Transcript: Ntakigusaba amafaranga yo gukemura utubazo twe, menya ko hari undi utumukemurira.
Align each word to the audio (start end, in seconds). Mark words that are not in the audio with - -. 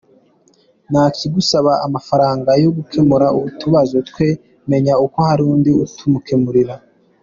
Ntakigusaba 0.91 1.71
amafaranga 1.87 2.51
yo 2.63 2.69
gukemura 2.77 3.27
utubazo 3.47 3.97
twe, 4.09 4.27
menya 4.69 4.93
ko 5.13 5.19
hari 5.29 5.41
undi 5.53 5.71
utumukemurira. 5.85 6.75